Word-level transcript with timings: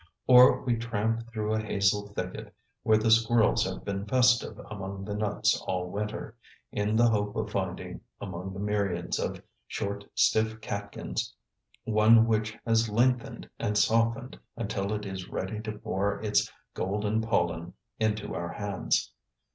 Or 0.25 0.63
we 0.63 0.77
tramp 0.77 1.27
through 1.29 1.53
a 1.53 1.61
hazel 1.61 2.07
thicket, 2.07 2.55
where 2.81 2.97
the 2.97 3.11
squirrels 3.11 3.63
have 3.65 3.85
been 3.85 4.07
festive 4.07 4.57
among 4.57 5.05
the 5.05 5.13
nuts 5.13 5.55
all 5.67 5.91
winter, 5.91 6.35
in 6.71 6.95
the 6.95 7.07
hope 7.07 7.35
of 7.35 7.51
finding, 7.51 8.01
among 8.19 8.51
the 8.55 8.59
myriads 8.59 9.19
of 9.19 9.43
short, 9.67 10.05
stiff 10.15 10.59
catkins, 10.59 11.35
one 11.83 12.25
which 12.25 12.57
has 12.65 12.89
lengthened 12.89 13.47
and 13.59 13.77
softened 13.77 14.39
until 14.57 14.91
it 14.91 15.05
is 15.05 15.29
ready 15.29 15.59
to 15.61 15.73
pour 15.73 16.19
its 16.21 16.51
golden 16.73 17.21
pollen 17.21 17.73
into 17.99 18.33
our 18.33 18.55
palms. 18.55 19.11